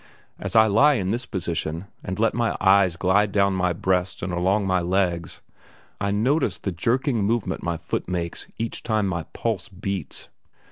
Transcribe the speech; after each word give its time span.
As 0.39 0.55
I 0.55 0.65
lie 0.65 0.95
in 0.95 1.11
this 1.11 1.27
position, 1.27 1.85
and 2.03 2.17
let 2.17 2.33
my 2.33 2.57
eyes 2.59 2.95
glide 2.95 3.31
down 3.31 3.53
my 3.53 3.71
breast 3.71 4.23
and 4.23 4.33
along 4.33 4.65
my 4.65 4.79
legs, 4.81 5.41
I 5.99 6.09
notice 6.09 6.57
the 6.57 6.71
jerking 6.71 7.23
movement 7.23 7.61
my 7.61 7.77
foot 7.77 8.07
makes 8.07 8.47
each 8.57 8.81
time 8.81 9.05
my 9.07 9.25
pulse 9.33 9.69
beats. 9.69 10.29